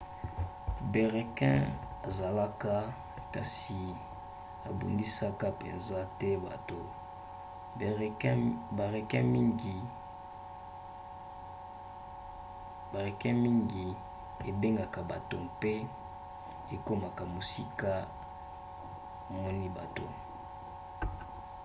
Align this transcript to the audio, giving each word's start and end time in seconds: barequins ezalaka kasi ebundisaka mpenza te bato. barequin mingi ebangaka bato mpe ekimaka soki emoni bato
barequins 0.91 1.69
ezalaka 2.07 2.75
kasi 3.33 3.81
ebundisaka 4.69 5.47
mpenza 5.55 5.99
te 6.19 6.29
bato. 6.45 6.79
barequin 8.77 9.25
mingi 13.43 13.85
ebangaka 14.49 14.99
bato 15.11 15.35
mpe 15.49 15.73
ekimaka 16.75 17.23
soki 17.51 17.91
emoni 19.35 19.67
bato 19.77 20.05